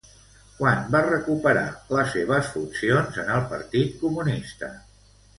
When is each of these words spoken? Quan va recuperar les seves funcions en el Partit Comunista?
Quan 0.59 0.79
va 0.93 1.01
recuperar 1.07 1.65
les 1.95 2.09
seves 2.15 2.49
funcions 2.53 3.19
en 3.25 3.29
el 3.35 3.43
Partit 3.51 3.93
Comunista? 4.05 4.71